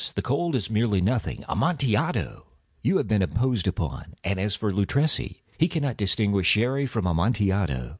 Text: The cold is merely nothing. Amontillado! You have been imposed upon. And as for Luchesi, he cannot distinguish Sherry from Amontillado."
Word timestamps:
The 0.15 0.23
cold 0.23 0.55
is 0.55 0.67
merely 0.67 0.99
nothing. 0.99 1.45
Amontillado! 1.47 2.47
You 2.81 2.97
have 2.97 3.07
been 3.07 3.21
imposed 3.21 3.67
upon. 3.67 4.15
And 4.23 4.39
as 4.39 4.55
for 4.55 4.71
Luchesi, 4.73 5.43
he 5.59 5.67
cannot 5.67 5.95
distinguish 5.95 6.47
Sherry 6.47 6.87
from 6.87 7.05
Amontillado." 7.05 7.89